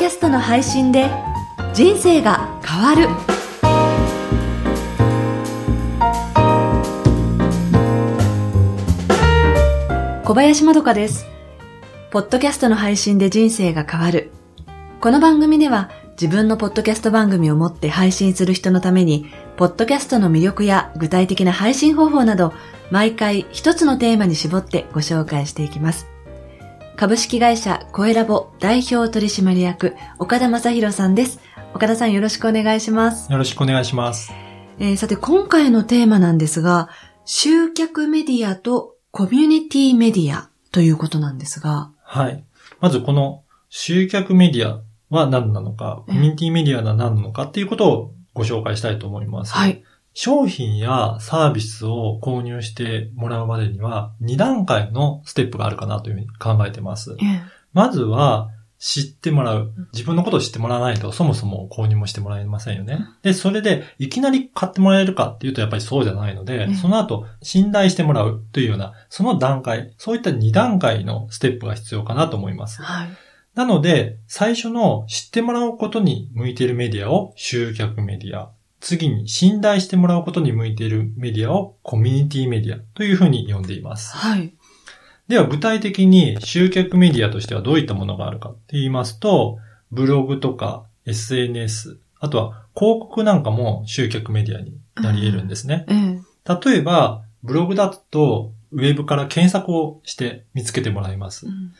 [0.00, 1.10] キャストの配信で
[1.74, 3.06] 人生が変わる。
[10.24, 11.26] 小林まどかです。
[12.10, 14.30] ポッドキャストの配信で人生が変わる。
[15.02, 19.26] この番組では自分のポッドキャスト番組を持って配信する人のために
[19.58, 22.54] ポッドキャストの魅力や具体的な配信方法など
[22.90, 26.06] 毎回一つのテーマに絞ってご紹介していきます。
[27.00, 31.40] 株式会社コエラボ代表取締役岡田正宏さんです。
[31.72, 33.32] 岡田さんよろしくお願いします。
[33.32, 34.30] よろしくお願いします。
[34.78, 36.90] えーさて今回のテーマなんですが、
[37.24, 42.44] 集客メディアとコミュニティメディアということなんですが、はい。
[42.80, 49.54] まずこの集客メディアは何なのか、えコミュニティメディアは何なのかっていうことをご紹介したいと思います。
[49.54, 49.82] はい。
[50.12, 57.16] 商品やサービスを購入してもらうまでには2段階のステップがあるかなというふうに考えてます。
[57.20, 57.42] ええ
[57.72, 59.72] まずは知ってもらう。
[59.92, 63.04] 自分のことを知ってもらわないとそもそも購入もしてもらえませんよね。
[63.22, 72.82] で、それでいきなり買ってもらえるかっていうとやっぱりそうじゃないのでええ、その後信頼してもらうというような、その段階、そういった2段階のステップが必要かなと思います。
[72.82, 73.08] はい。
[73.54, 78.50] なので、最初の知ってもらうことに向いているメディアを集客メディア。
[78.80, 84.16] 次に信頼してもらうことに向いているメディアをコミュニティメディアというふうに呼んでいます。
[84.16, 84.54] はい。
[85.28, 89.58] では具体的に集客メディアとしてはどういったものがあるかって言いますと、
[89.92, 95.84] ブログとか SNS、あとは広告なんかも集客メディアになり得るんですね。
[95.88, 96.20] ええ
[96.64, 101.50] 例えば、ブログだとウェブから検索をして見つけてもらいますう。
[101.50, 101.72] ん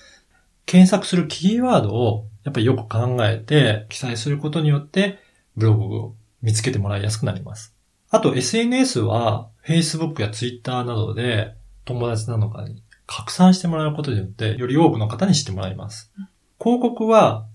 [0.71, 5.19] 検索するキーワードをやっぱりよく考えて記載することによって
[5.57, 7.75] ブログを見つけてもらいやすくなります。
[8.11, 16.13] あと SNS は Facebook や Twitter などで友達なのかに拡散してもらうことによってより多くの方に知ってもらいます。
[16.61, 17.47] 広告は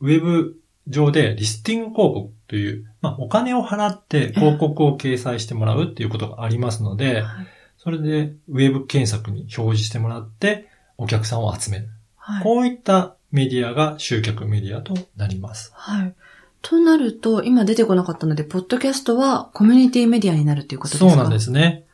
[0.00, 7.46] ウェブ上でリスティング広告という、まあ、お金を払って広告を掲載してもらうっていうことがありますので、はい
[7.86, 10.68] それでウェブ検索に表示してもらって
[10.98, 11.88] お客さんを集める。
[12.16, 12.42] はい。
[12.42, 15.70] こういったメディアが集客メディアとなります。
[15.72, 16.14] はい。
[16.62, 21.10] となると、今出てこなかったので、ポッドキャストはコミュニティメディアになるということですか？
[21.10, 21.38] そうなんで。
[21.38, 21.84] すね。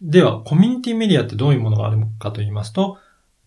[0.00, 2.98] では、コミュニティメディアってどういうものがあるかと言いますと、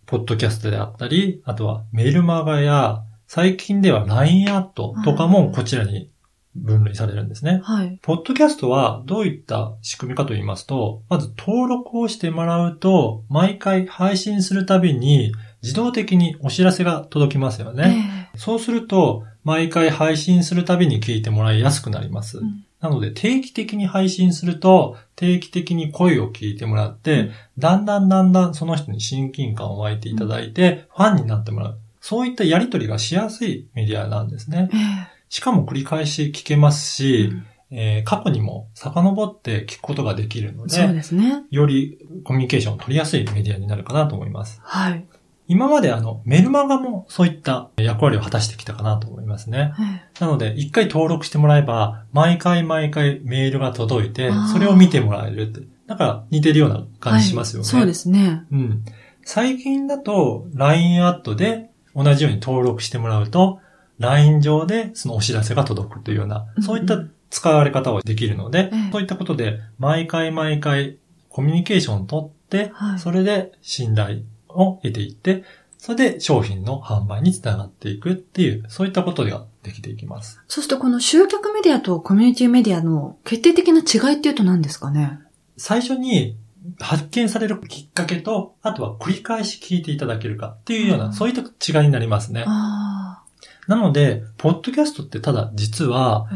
[0.05, 6.09] ポッドキャストであったり、あとはメールマガや、最近では LINE アットとかもこちらに
[6.55, 7.59] 分類されるんですね。
[7.63, 7.99] はい。
[8.01, 15.33] ポッドキャストはどういった仕組みかと言いますと、まず登録をしてもらうと、毎回配信するたびに
[15.63, 18.29] 自動的にお知らせが届きますよね。
[18.33, 22.39] えそうすると、毎回配信するたびに聞いてもらいやすくなります。
[22.39, 31.79] うんなので、定期的に配信すると、定期的に声を聞いてもらって、うんだんだんだんだんその人に親近感を湧いていただいて、ファンになってもらう。
[31.99, 34.69] そういったやりとりがしやすいメディアなんですね。
[34.71, 41.43] ええしかも繰り返し聞けますし、うんえー過去にも遡って聞くことができるのそうで、ですね。
[41.49, 44.59] よりコミュニケーションを取りやすいメディアになるかなと思います。
[44.63, 45.05] はい。
[45.47, 49.73] 今まであの、メルマガもそういった役割を果たしてきたかなと思いますね。
[49.79, 55.61] ええなので、一回登録してもらえば、毎回毎回メールが届いてそれを見てもらえるって。
[55.87, 57.69] だから似てるような感じしますよね。
[57.69, 58.43] はいそうですね。
[58.51, 58.85] うん。
[59.23, 63.59] 最近だと、LINE アットで同じように登録してもらうと、
[63.99, 70.97] LINE 上でそのお知らせが届くというような、そういった使われ方をできるので、ええそういったことで、毎回毎回
[71.29, 74.21] コミュニケーションをとって、はいそれで信頼
[74.55, 75.43] を得ていって、
[75.77, 80.41] それで商品の販売につながっていくっていう、そういったことができていきます。
[80.47, 85.19] そしてこの集客メディアとコミュニティメディアの決定的な違いっていうと何ですかね？
[85.57, 86.37] 最初に
[86.79, 91.13] 発見されるきっかけと、あとは繰り返し聞いていただけるかっていうような、うん。
[91.13, 92.45] そういった違いになりますね。
[92.47, 93.21] あ
[93.67, 96.27] なので、ポッドキャストってただ実は、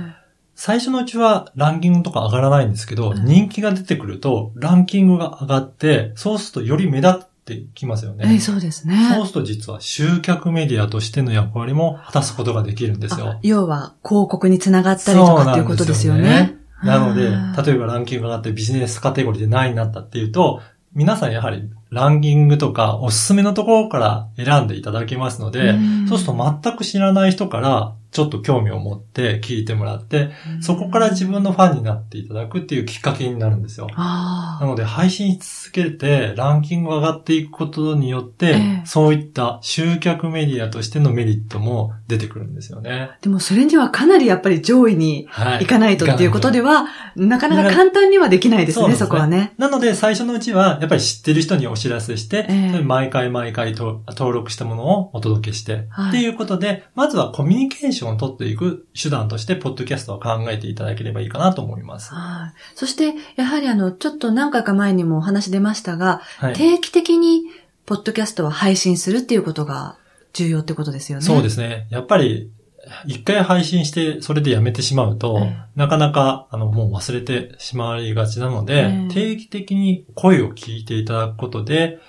[0.55, 3.25] 最初のうちはランキングとか上がらないんですけど、うん。
[3.25, 8.25] 人気が出てくると、ランキングが上がって、そうするとより目立ってきますよね。
[8.27, 9.09] えええそうですね。
[9.15, 13.39] そうすると実は集客メディアとしての役割も果たすことができるんですあよ。
[13.41, 16.55] 要は広告につながったりとかっていうことですよね。
[16.83, 20.61] なのであ、ー例えばランキングが上がってビジネスカテゴリーで何位になったっていうと、
[20.93, 33.87] 皆さんやはりランキングとかおすすめのところから選んでいただけますので、うんそうすると全く知らない人からちょっと興味を持って聞いてもらって、そこから自分のファンになっていただくっていうきっかけになるんですよ。
[33.95, 43.09] あなので配信し続けてランキングが上がっていくことによって、ええそういった集客メディアとしてのメリットも出てくるんですよね。
[43.11, 43.17] あ。
[43.21, 45.59] でもそれにはかなりやっぱり上位にはい。
[45.59, 46.69] 行かないとっていうことでは。
[46.69, 49.53] は、なかなか簡単にはできないですね、そねそこはね。
[49.57, 62.13] なので最初のうちはやっぱり知ってる人にお知らせして、ええ毎回毎回と登録したものをお届けして、はいっていうことで、まずはコミュニケーションを取っていく手段として、ポッドキャストを考えていただければいいかなと思います。
[62.13, 62.59] はい。
[62.75, 66.53] そして、やはりあの、ちょっと何回か前にもお話出ましたが、はい。
[66.53, 67.43] 定期的に、
[67.85, 69.97] ポッドキャストを配信するっていうことが
[70.33, 71.25] 重要ってことですよね。。
[71.25, 71.87] そうですすね。
[71.89, 72.51] やっぱり、
[73.05, 81.99] 一回配信して、それでやめてしまうと、えなかなか、あの、もう忘れてしまいがちなので、ええ定期的に声を聞いていただくことで、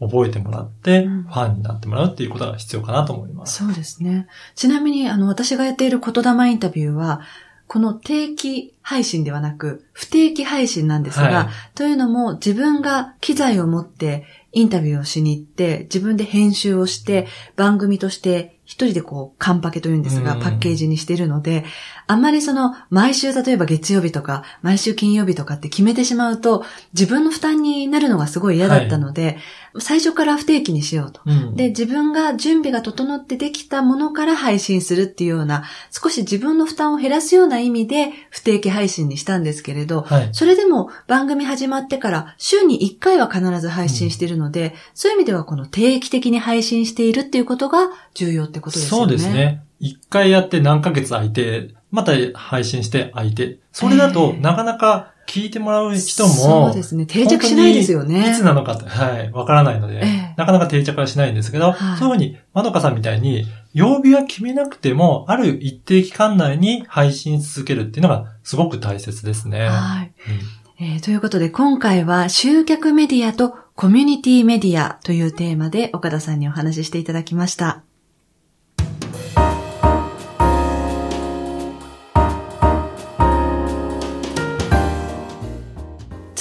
[0.00, 3.64] 覚えてもらって、うんファンになってもらうっていうことが必要かなと思います。
[3.64, 4.26] そうですね。
[4.54, 7.20] ちなみに、あの、私がやっている言霊インタビューは、
[7.66, 21.64] この定期配信ではなく、不定期配信なんですが、はいというのも自分が機材を持ってインタビューをしに行って、自分で編集をして、番組として一人でこう、カンパケというんですが、うんパッケージにしているので、
[22.06, 29.38] あんまりその、毎週例えば月曜日とか、毎週金曜日とかって決めてしまうと、自分の負担になるのがすごい嫌だったので、
[29.80, 31.22] 最初から不定期にしようと。
[31.24, 40.28] うんで、自分が準備が整ってできたものから配信するっていうような、少し自分の負担を減らすような意味で不定期配信にしたんですけれど、はい。
[40.32, 49.06] それでも番組始まってから週に1回は必ず配信しているので、そういう意味ではこの定期的に配信しているっていうことが重要ってことですよね。
[49.06, 49.28] そうです。
[49.32, 49.62] ね。
[49.80, 57.06] 一回やって何ヶ月空いて、また配信して空いて、それだとええなかなか聞いてもらう人も、そうですね。
[57.06, 58.30] 定着しないですよね。
[58.30, 69.68] いつなのかって、はい、わからないので、ええなかなか定着はしないんですけど、はいそういうふうに、まどかさんみたいに、曜日は決めなくても、ある一定期間内に配信し続けるっていうのがすごく大切ですね。
[69.68, 70.12] はい。
[70.28, 77.82] うんえーということで今回は集客メディアとコミュニティメディアというテーマで岡田さんにお話ししていただきました。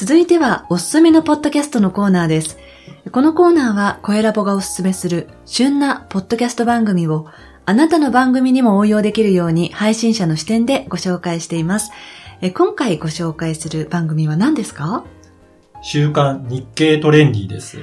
[0.08, 2.58] 続いてはおすすめのポッドキャストのコーナーです。
[3.12, 7.26] このコーナーは声ラボがおすすめする旬なポッドキャスト番組を
[7.66, 11.92] あなたの番組にも応用できるように配信者の視点でご紹介しています。
[12.40, 15.04] え今回ご紹介する番組は何ですか？
[15.82, 17.78] 週刊日経トレンディです。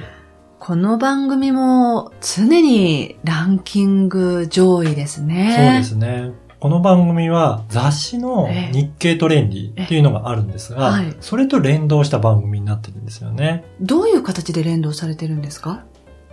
[0.57, 5.83] この番組も常にランキング上位ですね。
[5.83, 6.31] そうですね。
[6.59, 8.73] この番組は雑誌のええ。
[8.73, 11.15] 日経トレンディっていうのがあるんですが、えはい。
[11.19, 13.65] それと連動した番組になってるんですよね。
[13.81, 15.83] どういう形で連動されてるんですか？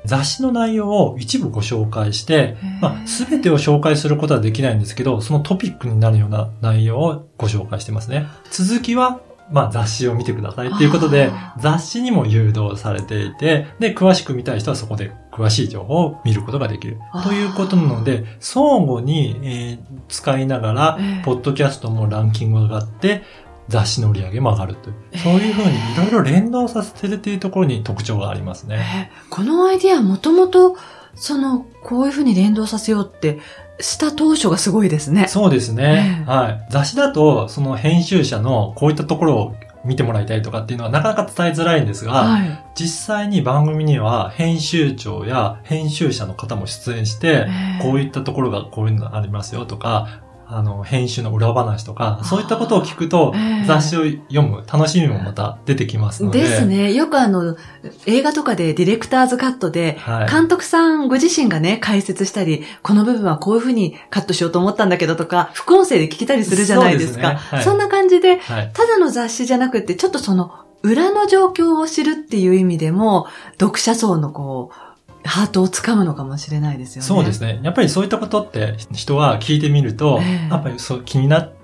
[0.05, 8.27] 雑誌の内容を一部ご紹介して、まあ、すべててを紹介することはできないんですけど、そのトピックになるような内容をご紹介してますね。
[8.51, 9.21] 続きは、
[9.51, 23.23] まあ、雑誌を見てくださいっていうことで雑誌にも誘導されていて、で、詳しく見たい人はそこで詳しい情報を見ることができるということなので、相互に、えー使いながらええ、ポッドキャストもランキングが上がって、
[23.69, 24.95] 雑誌の売り上げも上がるという。
[25.13, 29.11] ええそういうふうにいろいろ連動させてるっていうところに特徴がありますね。
[29.31, 30.77] このアイディアもともと、
[31.15, 33.39] その、こういうふうに連動させようって、
[33.81, 35.27] した当初がすごいですね。
[35.29, 36.25] そうですね。
[36.27, 36.67] ええはい。
[36.71, 42.65] 雑誌だと、その編集者のこういったところを見てもらいたいとかっていうのはなかなか伝えづらいんですが、はい。
[42.75, 50.23] 実際に番組には編集長や編集者の方も出演して、ええこういったところがこういうのがありますよとか、
[50.55, 56.41] あの、編集の裏話とか、そういったことを聞くとええ、雑誌を読む楽しみもまた出てきますので。
[56.41, 56.67] です。
[56.67, 56.93] ね。
[56.93, 57.57] よくあの、
[58.07, 60.31] 映画とかでディレクターズカットで、はい。
[60.31, 67.23] 監督さんご自身がね、解説したり、この部分はこういう風にカットしようと思ったんだけどとか、副音声で聞けたりするじゃないですか。
[67.23, 68.71] そねはいそんな感じで、はい。
[68.73, 73.27] ただの雑誌じゃなくて、ちょっとその、裏の状況を知るっていう意味でも、
[73.61, 74.92] 読者層のこう、
[75.25, 77.09] ハートをつかむのかもしれないですよね。
[77.09, 77.61] そうですね。
[77.63, 81.63] やっぱりそういったことって人は聞いてみると、ええやっぱりそう気になって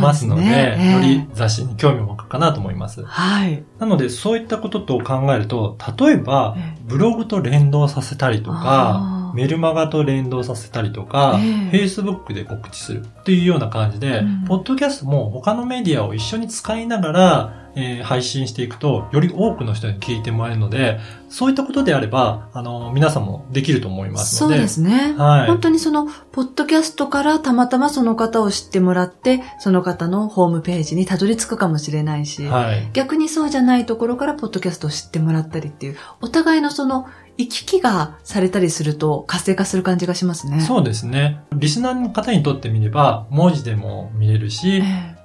[0.00, 3.04] ますので、ねええより雑誌に興味を持くかなと思います。
[3.04, 3.64] はい。
[3.78, 24.54] なので、そういったことと考えると、例えばええ、ブログと連動させたりとかメルマガと連動させたりとか、ええ Facebook で告知するっていうような感じで、うんポッドキャストも他のメディアを一緒に使いながら、えー配信していくと、より多くの人に聞いてもらえるので、そういったことであれば、あの、皆さんもできると思いますので。
[24.54, 25.14] そうですね。
[25.16, 32.88] はい本当にその、ポッドキャストからたまたまその方を知ってもらって、その方のホームページにたどり着くかもしれないし、はい。
[32.94, 37.06] 逆にそうじゃないところからポッドキャストを知ってもらったりっていう、お互いのその、
[37.38, 40.62] 行き来がされたりすると活性化する感じがしますね。
[40.62, 41.40] そうですね。
[41.52, 45.16] リスナーの方にとってみれば、文字でも見れるし、え